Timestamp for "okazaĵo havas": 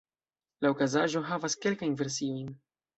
0.77-1.59